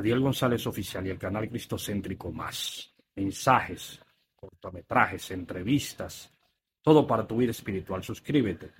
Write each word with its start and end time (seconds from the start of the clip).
Adiel 0.00 0.20
González 0.20 0.66
Oficial 0.66 1.06
y 1.06 1.10
el 1.10 1.18
canal 1.18 1.48
Cristocéntrico 1.48 2.32
Más. 2.32 2.94
Mensajes, 3.14 4.00
cortometrajes, 4.34 5.30
entrevistas, 5.30 6.32
todo 6.82 7.06
para 7.06 7.26
tu 7.26 7.36
vida 7.36 7.50
espiritual. 7.50 8.02
Suscríbete. 8.02 8.72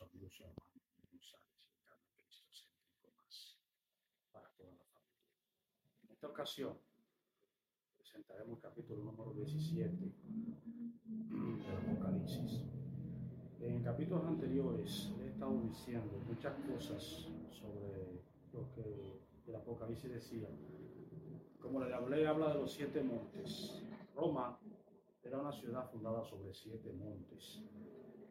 La 0.00 0.08
solución 0.08 0.50
más 3.16 3.58
para 4.32 4.48
toda 4.56 4.72
la 4.72 4.84
familia. 4.86 5.22
En 6.02 6.10
esta 6.10 6.26
ocasión 6.26 6.76
presentaremos 7.96 8.56
el 8.56 8.62
capítulo 8.62 9.04
número 9.04 9.32
17 9.34 9.96
del 11.06 11.76
Apocalipsis. 11.76 12.62
En 13.60 13.82
capítulos 13.82 14.24
anteriores 14.24 15.12
he 15.20 15.28
estado 15.28 15.60
diciendo 15.62 16.18
muchas 16.26 16.54
cosas 16.68 17.28
sobre 17.52 18.20
lo 18.52 18.72
que 18.74 19.20
el 19.46 19.54
Apocalipsis 19.54 20.10
decía. 20.10 20.48
Como 21.60 21.80
le 21.84 21.94
hablé, 21.94 22.26
habla 22.26 22.52
de 22.52 22.60
los 22.60 22.72
siete 22.72 23.02
montes. 23.02 23.80
Roma 24.16 24.58
era 25.22 25.38
una 25.38 25.52
ciudad 25.52 25.88
fundada 25.90 26.24
sobre 26.24 26.52
siete 26.52 26.92
montes. 26.92 27.62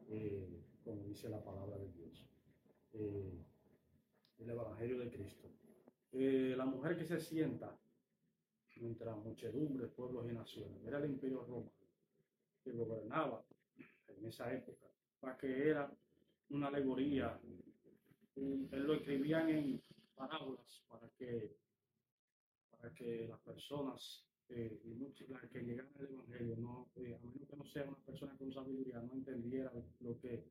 Eh, 0.09 0.63
como 0.83 1.03
dice 1.03 1.29
la 1.29 1.43
palabra 1.43 1.77
de 1.77 1.91
Dios, 1.91 2.25
eh, 2.93 3.45
el 4.39 4.49
Evangelio 4.49 4.99
de 4.99 5.09
Cristo. 5.09 5.49
Eh, 6.11 6.53
la 6.55 6.65
mujer 6.65 6.97
que 6.97 7.05
se 7.05 7.19
sienta 7.19 7.75
mientras 8.77 9.17
muchedumbres, 9.17 9.91
pueblos 9.91 10.25
y 10.29 10.33
naciones, 10.33 10.83
era 10.85 10.97
el 10.99 11.05
imperio 11.05 11.43
romano 11.45 11.71
que 12.63 12.71
gobernaba 12.71 13.45
en 14.07 14.25
esa 14.25 14.51
época, 14.53 14.87
para 15.19 15.37
que 15.37 15.69
era 15.69 15.91
una 16.49 16.67
alegoría, 16.67 17.39
él 18.35 18.69
lo 18.71 18.93
escribían 18.93 19.49
en 19.49 19.81
parábolas 20.15 20.83
para 20.87 21.09
que, 21.09 21.55
para 22.71 22.93
que 22.93 23.27
las 23.27 23.39
personas 23.41 24.25
eh, 24.49 24.81
y 24.83 24.89
muchos 24.89 25.27
que 25.51 25.63
llegan 25.63 25.89
al 25.97 26.07
Evangelio, 26.07 26.55
no, 26.57 26.89
a 26.95 26.99
menos 26.99 27.49
que 27.49 27.55
no 27.55 27.65
sea 27.65 27.85
una 27.85 27.97
persona 28.05 28.35
con 28.37 28.51
sabiduría, 28.51 29.01
no 29.01 29.13
entendiera 29.13 29.71
lo 30.01 30.19
que 30.19 30.43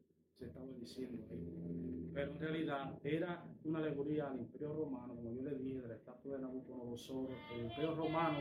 estaba 0.47 0.67
diciendo 0.79 1.25
Pero 2.13 2.33
en 2.33 2.41
realidad 2.41 2.99
era 3.05 3.45
una 3.65 3.79
alegoría 3.79 4.29
al 4.29 4.39
imperio 4.39 4.73
romano, 4.75 5.15
como 5.15 5.33
yo 5.33 5.43
le 5.43 5.57
dije, 5.57 5.81
de 5.81 5.89
la 5.89 5.95
estatua 5.95 6.37
de 6.37 6.43
Nabucodonosor, 6.43 7.31
el 7.55 7.65
imperio 7.65 7.95
romano, 7.95 8.41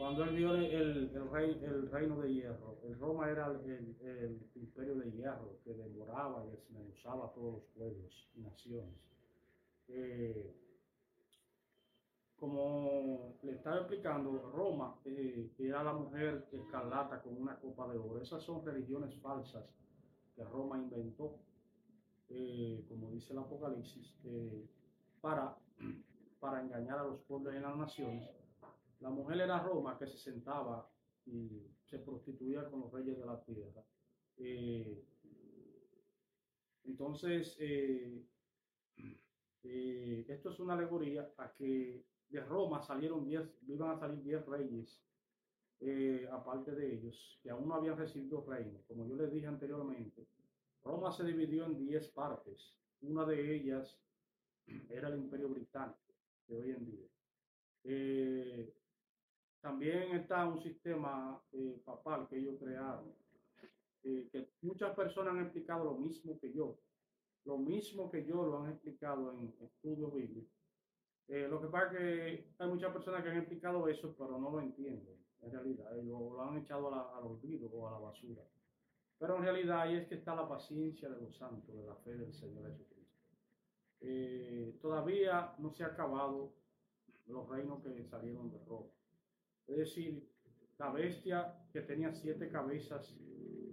cuando 0.00 0.24
él 0.24 0.34
vio 0.34 0.54
el, 0.54 0.64
el, 0.64 1.30
rey, 1.30 1.60
el 1.62 1.90
reino 1.90 2.18
de 2.20 2.32
hierro, 2.32 2.78
el 2.84 2.98
Roma 2.98 3.28
era 3.28 3.48
el, 3.48 4.40
imperio 4.54 4.94
de 4.94 5.12
hierro 5.12 5.58
que 5.62 5.74
devoraba 5.74 6.42
y 6.46 6.50
desmenuzaba 6.52 7.26
a 7.26 7.32
todos 7.32 7.52
los 7.56 7.64
pueblos 7.76 8.30
y 8.34 8.40
naciones. 8.40 8.94
Eh, 9.88 10.56
como 12.34 13.36
le 13.42 13.52
estaba 13.52 13.80
explicando, 13.80 14.50
Roma 14.54 14.98
eh, 15.04 15.50
era 15.58 15.84
la 15.84 15.92
mujer 15.92 16.48
escarlata 16.50 17.20
con 17.20 17.36
una 17.36 17.60
copa 17.60 17.86
de 17.92 17.98
oro. 17.98 18.22
Esas 18.22 18.42
son 18.42 18.64
religiones 18.64 19.14
falsas 19.20 19.66
Roma 20.44 20.78
inventó, 20.78 21.38
eh, 22.28 22.84
como 22.88 23.10
dice 23.10 23.32
el 23.32 23.38
Apocalipsis, 23.38 24.14
eh, 24.24 24.66
para, 25.20 25.56
para 26.40 26.60
engañar 26.60 26.98
a 26.98 27.04
los 27.04 27.20
pueblos 27.22 27.54
y 27.54 27.60
las 27.60 27.76
naciones. 27.76 28.28
La 29.00 29.10
mujer 29.10 29.40
era 29.40 29.62
Roma 29.62 29.98
que 29.98 30.06
se 30.06 30.18
sentaba 30.18 30.90
y 31.26 31.66
se 31.84 31.98
prostituía 31.98 32.68
con 32.68 32.80
los 32.80 32.92
reyes 32.92 33.18
de 33.18 33.26
la 33.26 33.40
tierra. 33.42 33.82
Eh, 34.36 35.04
entonces, 36.84 37.56
esto 39.62 40.50
es 40.50 40.60
una 40.60 40.74
alegoría 40.74 41.32
a 41.36 41.52
que 41.52 42.04
de 42.28 42.40
Roma 42.40 42.80
salieron 42.82 43.24
10, 43.24 43.62
iban 43.68 43.90
a 43.90 43.98
salir 43.98 44.22
10 44.22 44.46
reyes 44.46 45.00
eh, 45.82 46.28
aparte 46.30 46.72
de 46.72 46.94
ellos, 46.94 47.38
que 47.42 47.48
aún 47.48 47.66
no 47.66 47.74
habían 47.74 47.96
recibido 47.96 48.44
reino. 48.46 48.82
Como 48.86 49.06
yo 49.06 49.16
les 49.16 49.32
dije 49.32 49.46
anteriormente, 49.46 50.26
Roma 50.84 51.10
se 51.10 51.24
dividió 51.24 51.64
en 51.64 51.78
10 51.78 52.08
partes. 52.08 52.74
Una 53.00 53.24
de 53.24 53.54
ellas 53.54 53.98
era 54.90 55.08
el 55.08 55.18
Imperio 55.18 55.48
Británico 55.48 55.98
de 56.48 56.60
hoy 56.60 56.70
en 56.72 56.84
día. 56.84 57.08
Eh, 57.84 58.74
también 59.62 60.16
está 60.16 60.46
un 60.46 60.62
sistema 60.62 61.42
eh, 61.52 61.80
papal 61.82 62.28
que 62.28 62.36
ellos 62.36 62.56
crearon, 62.58 63.14
que 64.02 64.48
muchas 64.62 64.94
personas 64.94 65.34
han 65.34 65.44
explicado 65.44 65.84
lo 65.84 65.94
mismo 65.94 66.38
que 66.40 66.52
yo. 66.52 66.78
Lo 67.46 67.56
mismo 67.56 68.10
que 68.10 68.24
yo 68.24 68.46
lo 68.46 68.62
han 68.62 68.70
explicado 68.70 69.32
en 69.32 69.54
estudios 69.60 70.12
bíblicos. 70.12 70.52
lo 71.28 71.60
que 71.60 71.68
pasa 71.68 71.86
es 71.86 71.98
que 71.98 72.54
hay 72.58 72.68
muchas 72.68 72.92
personas 72.92 73.22
que 73.22 73.30
han 73.30 73.38
explicado 73.38 73.88
eso, 73.88 74.14
pero 74.18 74.38
no 74.38 74.50
lo 74.50 74.60
entienden 74.60 75.19
en 75.42 75.50
realidad, 75.50 75.90
lo, 76.02 76.42
han 76.42 76.58
echado 76.58 76.94
al 76.94 77.24
olvido 77.24 77.68
o 77.70 77.88
a 77.88 77.92
la 77.92 77.98
basura. 77.98 78.42
Pero 79.18 79.36
en 79.36 79.42
realidad 79.42 79.80
ahí 79.82 79.96
es 79.96 80.06
que 80.06 80.14
está 80.14 80.34
la 80.34 80.48
paciencia 80.48 81.08
de 81.08 81.20
los 81.20 81.36
santos, 81.36 81.74
de 81.76 81.84
la 81.84 81.94
fe 81.96 82.14
del 82.14 82.32
Señor 82.32 82.70
Jesucristo. 82.70 83.20
Eh, 84.00 84.78
todavía 84.80 85.54
no 85.58 85.70
se 85.70 85.84
ha 85.84 85.88
acabado 85.88 86.54
los 87.26 87.48
reinos 87.48 87.82
que 87.82 88.04
salieron 88.04 88.50
de 88.50 88.58
Roma. 88.64 88.88
Es 89.66 89.76
decir, 89.76 90.26
la 90.78 90.90
bestia 90.90 91.54
que 91.72 91.82
tenía 91.82 92.12
siete 92.12 92.48
cabezas, 92.48 93.14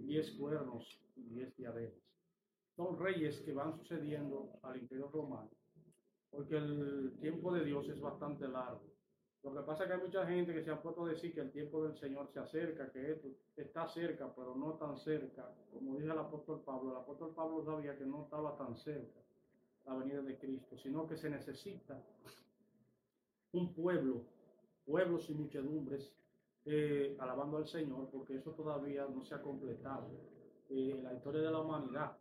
diez 0.02 0.30
cuernos 0.32 1.00
y 1.16 1.22
diez 1.22 1.56
diademas. 1.56 1.98
Son 2.76 2.98
reyes 2.98 3.40
que 3.40 3.52
van 3.52 3.76
sucediendo 3.76 4.52
al 4.62 4.76
imperio 4.76 5.08
romano, 5.08 5.50
porque 6.30 6.56
el 6.56 7.16
tiempo 7.20 7.52
de 7.52 7.64
Dios 7.64 7.88
es 7.88 8.00
bastante 8.00 8.46
largo. 8.46 8.84
Lo 9.44 9.54
que 9.54 9.60
pasa 9.60 9.84
es 9.84 9.88
que 9.88 9.94
hay 9.94 10.02
mucha 10.02 10.26
gente 10.26 10.52
que 10.52 10.64
se 10.64 10.70
ha 10.70 10.82
puesto 10.82 11.04
a 11.04 11.10
decir 11.10 11.32
que 11.32 11.40
el 11.40 11.52
tiempo 11.52 11.84
del 11.84 11.96
Señor 11.96 12.28
se 12.32 12.40
acerca, 12.40 12.90
que 12.90 13.12
esto 13.12 13.28
está 13.56 13.86
cerca, 13.86 14.32
pero 14.34 14.54
no 14.56 14.74
tan 14.74 14.96
cerca. 14.98 15.48
Como 15.72 15.94
dice 15.94 16.10
el 16.10 16.18
apóstol 16.18 16.62
Pablo, 16.64 16.90
el 16.90 16.96
apóstol 16.96 17.32
Pablo 17.34 17.64
sabía 17.64 17.96
que 17.96 18.04
no 18.04 18.24
estaba 18.24 18.56
tan 18.56 18.76
cerca 18.76 19.20
la 19.86 19.94
venida 19.94 20.22
de 20.22 20.36
Cristo, 20.36 20.76
sino 20.76 21.06
que 21.06 21.16
se 21.16 21.30
necesita 21.30 22.02
un 23.52 23.72
pueblo, 23.72 24.22
pueblos 24.84 25.30
y 25.30 25.34
muchedumbres, 25.34 26.12
eh, 26.66 27.16
alabando 27.18 27.56
al 27.56 27.68
Señor, 27.68 28.10
porque 28.10 28.36
eso 28.36 28.50
todavía 28.50 29.06
no 29.06 29.24
se 29.24 29.34
ha 29.34 29.40
completado 29.40 30.10
eh, 30.68 30.96
en 30.98 31.04
la 31.04 31.14
historia 31.14 31.40
de 31.42 31.50
la 31.50 31.60
humanidad. 31.60 32.18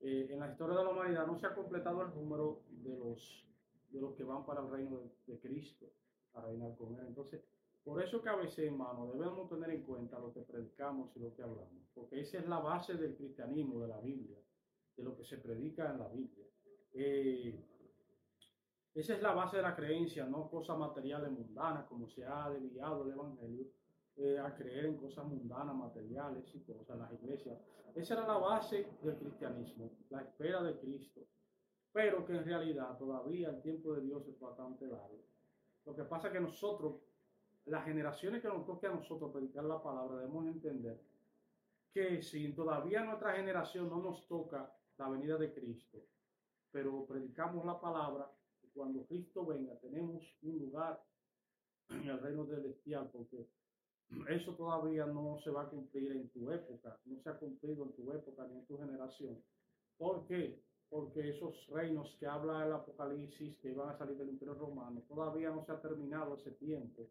Eh, 0.00 0.28
en 0.30 0.40
la 0.40 0.50
historia 0.50 0.78
de 0.78 0.84
la 0.84 0.90
humanidad 0.90 1.26
no 1.26 1.38
se 1.38 1.46
ha 1.46 1.54
completado 1.54 2.02
el 2.02 2.14
número 2.14 2.62
de 2.70 2.96
los, 2.96 3.46
de 3.90 4.00
los 4.00 4.14
que 4.14 4.24
van 4.24 4.46
para 4.46 4.62
el 4.62 4.70
reino 4.70 5.00
de 5.26 5.38
Cristo 5.38 5.86
a 6.34 6.40
reinar 6.40 6.76
con 6.76 6.94
Él. 6.94 7.06
Entonces, 7.06 7.42
por 7.84 8.00
eso 8.00 8.22
que 8.22 8.28
a 8.28 8.36
veces, 8.36 8.66
hermano, 8.66 9.10
debemos 9.12 9.48
tener 9.48 9.70
en 9.70 9.82
cuenta 9.82 10.18
lo 10.18 10.32
que 10.32 10.42
predicamos 10.42 11.10
y 11.16 11.20
lo 11.20 11.34
que 11.34 11.42
hablamos, 11.42 11.88
porque 11.94 12.20
esa 12.20 12.38
es 12.38 12.46
la 12.46 12.60
base 12.60 12.94
del 12.94 13.16
cristianismo, 13.16 13.80
de 13.80 13.88
la 13.88 13.98
Biblia, 13.98 14.38
de 14.96 15.02
lo 15.02 15.16
que 15.16 15.24
se 15.24 15.38
predica 15.38 15.90
en 15.90 15.98
la 15.98 16.08
Biblia. 16.08 16.46
Eh, 16.94 17.58
esa 18.94 19.14
es 19.14 19.22
la 19.22 19.32
base 19.32 19.56
de 19.56 19.62
la 19.62 19.74
creencia, 19.74 20.26
no 20.26 20.48
cosas 20.48 20.78
materiales 20.78 21.32
mundanas, 21.32 21.86
como 21.86 22.08
se 22.08 22.24
ha 22.24 22.50
desviado 22.50 23.04
el 23.04 23.12
Evangelio, 23.12 23.66
eh, 24.16 24.38
a 24.38 24.54
creer 24.54 24.84
en 24.84 24.98
cosas 24.98 25.24
mundanas, 25.24 25.74
materiales 25.74 26.44
y 26.54 26.60
cosas 26.60 26.90
en 26.90 26.98
las 27.00 27.12
iglesias. 27.14 27.58
Esa 27.94 28.14
era 28.14 28.26
la 28.28 28.38
base 28.38 28.86
del 29.02 29.16
cristianismo, 29.16 29.90
la 30.10 30.20
espera 30.20 30.62
de 30.62 30.78
Cristo, 30.78 31.22
pero 31.90 32.24
que 32.24 32.34
en 32.34 32.44
realidad 32.44 32.96
todavía 32.96 33.48
el 33.48 33.60
tiempo 33.60 33.94
de 33.94 34.02
Dios 34.02 34.26
es 34.28 34.38
bastante 34.38 34.86
largo 34.86 35.32
lo 35.84 35.94
que 35.94 36.04
pasa 36.04 36.28
es 36.28 36.32
que 36.34 36.40
nosotros, 36.40 36.96
las 37.66 37.84
generaciones 37.84 38.42
que 38.42 38.48
nos 38.48 38.64
toque 38.64 38.86
a 38.86 38.94
nosotros 38.94 39.32
predicar 39.32 39.64
la 39.64 39.82
palabra, 39.82 40.18
debemos 40.18 40.46
entender 40.46 41.00
que 41.92 42.22
si 42.22 42.52
todavía 42.52 43.04
nuestra 43.04 43.34
generación 43.34 43.88
no 43.88 44.00
nos 44.00 44.26
toca 44.26 44.72
la 44.98 45.08
venida 45.08 45.36
de 45.36 45.52
Cristo, 45.52 45.98
pero 46.70 47.04
predicamos 47.04 47.64
la 47.64 47.80
palabra, 47.80 48.30
cuando 48.72 49.04
Cristo 49.04 49.44
venga 49.44 49.74
tenemos 49.76 50.22
un 50.42 50.58
lugar 50.58 51.02
en 51.90 52.08
el 52.08 52.18
reino 52.20 52.46
celestial, 52.46 53.10
porque 53.12 53.46
eso 54.28 54.54
todavía 54.54 55.06
no 55.06 55.38
se 55.38 55.50
va 55.50 55.62
a 55.62 55.68
cumplir 55.68 56.12
en 56.12 56.28
tu 56.30 56.50
época, 56.50 56.98
no 57.04 57.20
se 57.20 57.28
ha 57.28 57.38
cumplido 57.38 57.84
en 57.84 57.92
tu 57.92 58.10
época 58.12 58.46
ni 58.46 58.58
en 58.58 58.66
tu 58.66 58.78
generación. 58.78 59.42
¿Por 59.98 60.26
qué? 60.26 60.58
Porque 60.92 61.30
esos 61.30 61.54
reinos 61.68 62.14
que 62.20 62.26
habla 62.26 62.66
el 62.66 62.72
Apocalipsis 62.74 63.56
que 63.62 63.70
iban 63.70 63.88
a 63.88 63.96
salir 63.96 64.14
del 64.18 64.28
Imperio 64.28 64.52
Romano, 64.52 65.00
todavía 65.08 65.48
no 65.48 65.64
se 65.64 65.72
ha 65.72 65.80
terminado 65.80 66.36
ese 66.36 66.50
tiempo 66.50 67.08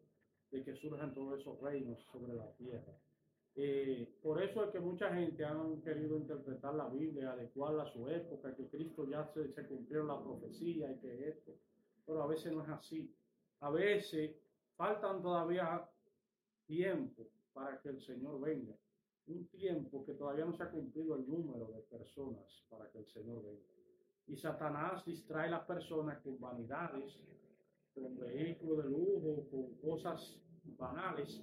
de 0.52 0.62
que 0.62 0.76
surjan 0.76 1.12
todos 1.12 1.40
esos 1.40 1.60
reinos 1.60 2.00
sobre 2.12 2.32
la 2.32 2.46
tierra. 2.52 2.92
Eh, 3.56 4.08
por 4.22 4.40
eso 4.40 4.64
es 4.64 4.70
que 4.70 4.78
mucha 4.78 5.12
gente 5.12 5.44
ha 5.44 5.56
querido 5.82 6.16
interpretar 6.16 6.76
la 6.76 6.88
Biblia, 6.90 7.32
adecuarla 7.32 7.82
a 7.82 7.92
su 7.92 8.08
época, 8.08 8.54
que 8.54 8.68
Cristo 8.68 9.04
ya 9.04 9.26
se, 9.34 9.52
se 9.52 9.66
cumplió 9.66 10.04
la 10.04 10.22
profecía 10.22 10.92
y 10.92 10.98
que 11.00 11.28
esto, 11.30 11.52
pero 12.06 12.22
a 12.22 12.28
veces 12.28 12.52
no 12.52 12.62
es 12.62 12.68
así. 12.68 13.12
A 13.58 13.70
veces 13.70 14.36
faltan 14.76 15.20
todavía 15.20 15.84
tiempo 16.66 17.26
para 17.52 17.80
que 17.80 17.88
el 17.88 18.00
Señor 18.00 18.40
venga. 18.40 18.76
Un 19.26 19.44
tiempo 19.48 20.04
que 20.04 20.14
todavía 20.14 20.44
no 20.44 20.56
se 20.56 20.62
ha 20.62 20.70
cumplido 20.70 21.16
el 21.16 21.28
número 21.28 21.66
de 21.66 21.80
personas 21.80 22.62
para 22.70 22.88
que 22.90 22.98
el 22.98 23.06
Señor 23.06 23.42
venga. 23.42 23.71
Y 24.26 24.36
Satanás 24.36 25.04
distrae 25.04 25.48
a 25.48 25.52
las 25.52 25.64
personas 25.64 26.18
con 26.18 26.40
vanidades, 26.40 27.18
con 27.94 28.18
vehículos 28.18 28.84
de 28.84 28.90
lujo, 28.90 29.46
con 29.50 29.74
cosas 29.76 30.40
banales 30.78 31.42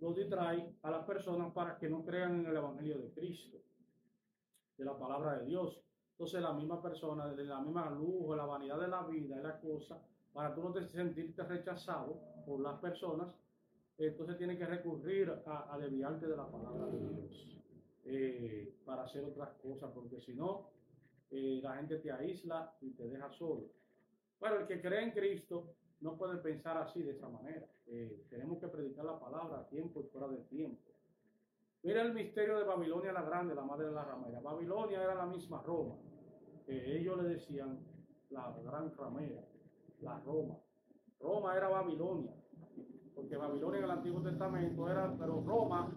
lo 0.00 0.12
distrae 0.12 0.74
a 0.82 0.90
las 0.90 1.04
personas 1.04 1.52
para 1.52 1.76
que 1.76 1.88
no 1.88 2.04
crean 2.04 2.40
en 2.40 2.46
el 2.46 2.56
Evangelio 2.56 2.98
de 2.98 3.10
Cristo, 3.10 3.58
de 4.76 4.84
la 4.84 4.96
palabra 4.96 5.38
de 5.38 5.46
Dios. 5.46 5.80
Entonces 6.12 6.40
la 6.40 6.52
misma 6.52 6.80
persona, 6.80 7.28
de 7.28 7.44
la 7.44 7.60
misma 7.60 7.90
lujo, 7.90 8.34
la 8.36 8.46
vanidad 8.46 8.80
de 8.80 8.88
la 8.88 9.02
vida 9.04 9.36
y 9.38 9.42
la 9.42 9.58
cosa, 9.60 10.00
para 10.32 10.54
tú 10.54 10.62
no 10.62 10.72
te 10.72 10.84
sentirte 10.84 11.42
rechazado 11.42 12.20
por 12.46 12.60
las 12.60 12.78
personas, 12.80 13.28
entonces 13.96 14.38
tienes 14.38 14.58
que 14.58 14.66
recurrir 14.66 15.32
a, 15.46 15.74
a, 15.74 15.78
desviarte 15.78 16.28
de 16.28 16.36
la 16.36 16.48
palabra 16.48 16.86
de 16.86 16.98
Dios 16.98 17.58
eh, 18.04 18.76
para 18.84 19.02
hacer 19.02 19.24
otras 19.24 19.50
cosas, 19.60 19.90
porque 19.92 20.20
si 20.20 20.34
no, 20.34 20.70
eh, 21.30 21.60
la 21.62 21.76
gente 21.76 21.98
te 21.98 22.10
aísla 22.10 22.74
y 22.80 22.90
te 22.90 23.08
deja 23.08 23.30
solo. 23.32 23.70
Pero 24.40 24.60
el 24.60 24.66
que 24.66 24.80
cree 24.80 25.02
en 25.02 25.10
Cristo 25.10 25.74
no 26.00 26.16
puede 26.16 26.38
pensar 26.38 26.76
así 26.78 27.02
de 27.02 27.12
esa 27.12 27.28
manera. 27.28 27.66
Eh, 27.86 28.24
tenemos 28.30 28.58
que 28.58 28.68
predicar 28.68 29.04
la 29.04 29.18
palabra 29.18 29.60
a 29.60 29.68
tiempo 29.68 30.00
y 30.00 30.08
fuera 30.08 30.28
de 30.28 30.38
tiempo. 30.44 30.92
Mira 31.82 32.02
el 32.02 32.12
misterio 32.12 32.58
de 32.58 32.64
Babilonia 32.64 33.12
la 33.12 33.22
Grande, 33.22 33.54
la 33.54 33.64
madre 33.64 33.86
de 33.86 33.92
la 33.92 34.04
ramera. 34.04 34.40
Babilonia 34.40 35.02
era 35.02 35.14
la 35.14 35.26
misma 35.26 35.62
Roma. 35.62 35.96
ellos 36.66 37.22
le 37.22 37.28
decían 37.30 37.78
la 38.30 38.54
gran 38.64 38.94
ramera, 38.96 39.42
la 40.00 40.18
Roma. 40.20 40.58
Roma 41.20 41.56
era 41.56 41.68
Babilonia, 41.68 42.32
porque 43.14 43.36
Babilonia 43.36 43.78
en 43.78 43.84
el 43.84 43.90
Antiguo 43.90 44.22
Testamento 44.22 44.88
era, 44.88 45.14
pero 45.18 45.40
Roma 45.40 45.92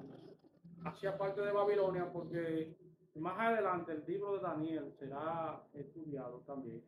hacía 0.85 1.17
parte 1.17 1.41
de 1.41 1.51
Babilonia 1.51 2.11
porque 2.11 2.75
más 3.19 3.37
adelante 3.39 3.91
el 3.91 4.03
libro 4.07 4.33
de 4.33 4.39
Daniel 4.39 4.93
será 4.97 5.61
estudiado 5.73 6.39
también 6.45 6.81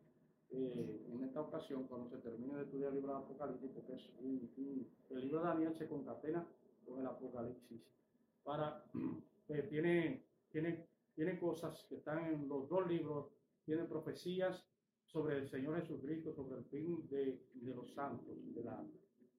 eh, 0.50 1.06
en 1.12 1.24
esta 1.24 1.40
ocasión, 1.40 1.84
cuando 1.88 2.08
se 2.08 2.18
termine 2.18 2.54
de 2.54 2.62
estudiar 2.62 2.90
el 2.90 2.96
libro 2.96 3.12
de 3.12 3.18
Apocalipsis, 3.18 3.70
porque 3.72 3.94
es 3.94 4.10
el 5.10 5.20
libro 5.20 5.40
de 5.40 5.46
Daniel 5.46 5.74
se 5.74 5.88
concatena 5.88 6.46
con 6.86 7.00
el 7.00 7.06
Apocalipsis, 7.06 7.82
para, 8.42 8.84
que 9.46 9.62
tiene, 9.70 10.24
tiene, 10.50 10.86
tiene 11.14 11.38
cosas 11.38 11.84
que 11.88 11.96
están 11.96 12.24
en 12.24 12.48
los 12.48 12.68
dos 12.68 12.86
libros, 12.86 13.26
tiene 13.64 13.84
profecías 13.84 14.64
sobre 15.06 15.38
el 15.38 15.48
Señor 15.48 15.80
Jesucristo, 15.80 16.32
sobre 16.34 16.58
el 16.58 16.64
fin 16.66 17.06
de, 17.08 17.40
de 17.54 17.74
los 17.74 17.92
santos, 17.92 18.36
de, 18.54 18.62
la, 18.62 18.82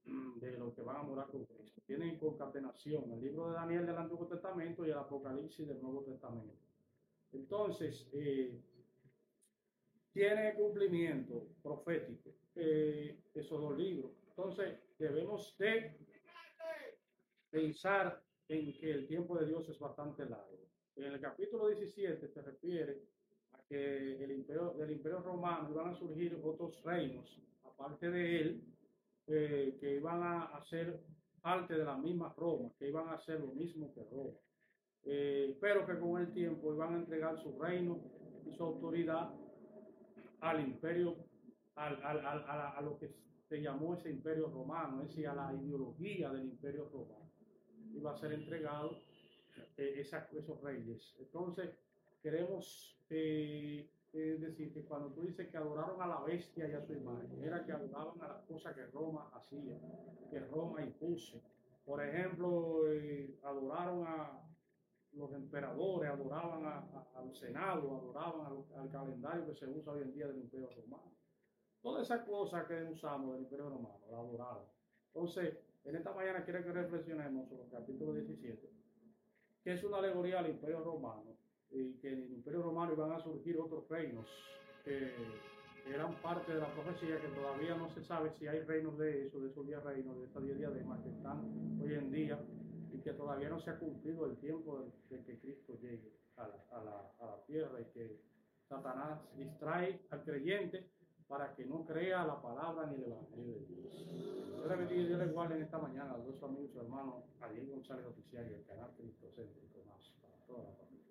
de 0.36 0.58
los 0.58 0.74
que 0.74 0.82
van 0.82 0.98
a 0.98 1.04
morar 1.04 1.28
con 1.28 1.46
Cristo. 1.46 1.82
Tienen 1.86 2.18
concatenación 2.18 3.12
el 3.12 3.22
libro 3.22 3.50
de 3.50 3.54
Daniel 3.56 3.86
del 3.86 3.98
Antiguo 3.98 4.28
Testamento 4.28 4.86
y 4.86 4.90
el 4.90 4.98
Apocalipsis 4.98 5.68
del 5.68 5.82
Nuevo 5.82 6.04
Testamento. 6.04 6.54
Entonces, 7.36 8.08
eh, 8.14 8.58
tiene 10.14 10.54
cumplimiento 10.56 11.50
profético 11.62 12.34
eh, 12.56 13.20
esos 13.34 13.60
dos 13.60 13.78
libros. 13.78 14.12
Entonces 14.30 14.80
debemos 14.98 15.58
de 15.58 15.98
pensar 17.50 18.24
en 18.48 18.74
que 18.78 18.92
el 18.92 19.08
tiempo 19.08 19.38
de 19.38 19.48
Dios 19.48 19.68
es 19.68 19.78
bastante 19.78 20.24
largo. 20.26 20.70
En 20.96 21.12
el 21.12 21.20
capítulo 21.20 21.68
17 21.68 22.30
se 22.30 22.42
refiere 22.42 23.02
a 23.52 23.62
que 23.68 24.24
el 24.24 24.32
imperio, 24.32 24.74
del 24.74 24.92
imperio 24.92 25.20
romano 25.20 25.70
iban 25.70 25.90
a 25.90 25.96
surgir 25.96 26.40
otros 26.42 26.82
reinos, 26.84 27.42
aparte 27.64 28.10
de 28.10 28.42
él, 28.42 28.64
eh, 29.28 29.78
que 29.80 29.96
iban 29.96 30.24
a 30.24 30.64
ser 30.64 31.02
parte 31.42 31.74
de 31.74 31.84
la 31.84 31.98
misma 31.98 32.34
Roma, 32.38 32.72
que 32.80 32.88
iban 32.88 33.10
a 33.10 33.16
hacer 33.16 33.42
lo 33.42 33.48
mismo 33.48 33.94
que 33.94 34.04
Roma. 34.04 34.38
Eh, 35.06 35.58
pero 35.62 35.86
que 35.86 36.00
con 36.00 36.20
el 36.20 36.34
tiempo 36.34 36.74
iban 36.74 36.96
a 36.96 36.98
entregar 36.98 37.38
su 37.38 37.58
reino 37.60 38.00
y 38.46 38.52
su 38.52 38.64
autoridad 38.64 39.30
al 40.42 40.62
imperio, 40.62 41.16
al, 41.76 42.04
al, 42.04 42.26
a, 42.26 42.70
a, 42.72 42.82
lo 42.82 42.98
que 42.98 43.12
se 43.48 43.62
llamó 43.62 43.94
ese 43.94 44.10
imperio 44.10 44.48
romano, 44.50 45.04
es 45.04 45.10
decir, 45.10 45.28
a 45.28 45.36
la 45.36 45.54
ideología 45.54 46.32
del 46.32 46.46
imperio 46.46 46.90
romano. 46.92 47.30
Iba 47.94 48.12
a 48.12 48.18
ser 48.18 48.34
entregado 48.34 48.98
eh, 49.78 50.02
esos 50.02 50.62
reyes. 50.62 51.16
Entonces, 51.20 51.70
queremos 52.22 52.98
eh, 53.10 53.88
decir 54.14 54.74
que 54.74 54.84
cuando 54.84 55.10
tú 55.10 55.22
dices 55.22 55.48
que 55.50 55.58
adoraron 55.58 56.02
a 56.02 56.08
la 56.08 56.22
bestia 56.22 56.68
y 56.68 56.74
a 56.74 56.82
su 56.82 56.94
imagen, 56.94 57.44
era 57.44 57.66
que 57.66 57.72
adoraban 57.72 58.22
a 58.22 58.28
las 58.30 58.44
cosas 58.44 58.74
que 58.74 58.86
Roma 58.88 59.30
hacía, 59.34 59.78
que 60.32 60.40
Roma 60.40 60.82
impuso. 60.82 61.42
Por 61.86 62.04
ejemplo, 62.04 62.92
eh, 62.92 63.38
adoraron 63.44 64.08
a, 64.08 64.42
los 65.16 65.32
emperadores 65.34 66.10
adoraban 66.10 66.66
al 67.16 67.34
Senado, 67.34 67.98
adoraban 67.98 68.66
al, 68.78 68.90
calendario 68.90 69.46
que 69.46 69.56
se 69.56 69.68
usa 69.68 69.94
hoy 69.94 70.02
en 70.02 70.14
día 70.14 70.28
del 70.28 70.38
Imperio 70.38 70.70
Romano. 70.76 71.12
Todas 71.82 72.04
esas 72.04 72.26
cosas 72.26 72.66
que 72.68 72.84
usamos 72.84 73.34
del 73.34 73.44
Imperio 73.44 73.70
Romano, 73.70 74.00
la 74.12 74.18
adoraban. 74.18 74.66
Entonces, 75.14 75.58
en 75.86 75.96
esta 75.96 76.14
mañana 76.14 76.44
quiero 76.44 76.64
que 76.64 76.72
reflexionemos 76.72 77.48
sobre 77.48 77.64
el 77.64 77.70
capítulo 77.70 78.14
17, 78.14 78.70
que 79.64 79.74
es 79.74 79.84
una 79.84 79.98
alegoría 79.98 80.40
al 80.40 80.50
Imperio 80.50 80.84
Romano, 80.84 81.38
y 81.70 81.94
que 82.00 82.10
en 82.10 82.24
el 82.24 82.34
Imperio 82.34 82.64
Romano 82.64 82.94
iban 82.94 83.12
a 83.12 83.20
surgir 83.20 83.58
otros 83.60 83.88
reinos 83.90 84.28
que 84.84 85.14
eran 85.88 86.20
parte 86.22 86.54
de 86.54 86.60
la 86.60 86.74
profecía, 86.74 87.22
que 87.22 87.28
todavía 87.30 87.76
no 87.76 87.90
se 87.90 88.04
sabe 88.04 88.32
si 88.32 88.48
hay 88.48 88.62
reinos 88.62 88.98
de 88.98 89.28
eso, 89.28 89.40
de 89.40 89.50
esos 89.50 89.66
10 89.66 89.84
reinos, 89.84 90.18
de 90.18 90.26
estas 90.26 90.44
10 90.44 90.58
diademas 90.58 91.02
que 91.02 91.10
están 91.10 91.80
hoy 91.82 91.94
en 91.94 92.12
día 92.12 92.40
que 93.06 93.14
todavía 93.14 93.50
no 93.50 93.62
se 93.62 93.70
ha 93.70 93.78
cumplido 93.78 94.26
el 94.26 94.36
tiempo 94.38 94.80
de, 95.10 95.24
que 95.24 95.40
Cristo 95.40 95.78
llegue 95.80 96.12
a 96.38 96.48
la, 96.48 96.56
a 96.72 96.84
la, 96.84 97.12
a 97.20 97.26
la 97.28 97.46
tierra 97.46 97.80
y 97.80 97.86
que 97.94 98.20
Satanás 98.68 99.20
distrae 99.38 100.02
al 100.10 100.24
creyente 100.24 100.90
para 101.28 101.54
que 101.54 101.66
no 101.66 101.86
crea 101.86 102.26
la 102.26 102.42
palabra 102.42 102.88
ni 102.88 102.96
el 102.96 103.04
evangelio 103.04 103.54
de 103.54 103.66
Dios. 103.68 104.08
Yo 104.58 104.68
le 104.68 104.76
bendiga 104.76 105.04
Dios 105.06 105.20
le 105.20 105.28
guarde 105.28 105.56
en 105.56 105.62
esta 105.62 105.78
mañana 105.78 106.14
a 106.14 106.18
los 106.18 106.42
amigos 106.42 106.72
y 106.74 106.78
hermanos, 106.80 107.24
a 107.42 107.50
Diego 107.50 107.76
González 107.76 108.08
Oficial 108.08 108.50
y 108.50 108.56
al 108.56 108.66
canal 108.66 108.90
Cristo 108.98 109.32
Céntrico 109.36 109.84
más 109.86 110.02
para 110.20 110.36
toda 110.48 110.64
la 110.64 110.76
familia. 110.76 111.05